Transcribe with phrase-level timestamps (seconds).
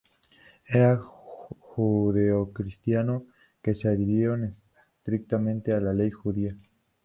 [0.65, 3.21] Eran judeocristianos,
[3.61, 4.55] que se adhirieron
[4.97, 6.57] estrictamente a la ley judía.